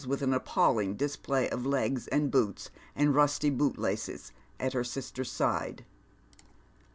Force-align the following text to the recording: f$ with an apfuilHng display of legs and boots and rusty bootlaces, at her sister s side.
f$ 0.01 0.07
with 0.07 0.23
an 0.23 0.33
apfuilHng 0.33 0.97
display 0.97 1.47
of 1.51 1.63
legs 1.63 2.07
and 2.07 2.31
boots 2.31 2.71
and 2.95 3.13
rusty 3.13 3.51
bootlaces, 3.51 4.31
at 4.59 4.73
her 4.73 4.83
sister 4.83 5.21
s 5.21 5.29
side. 5.29 5.85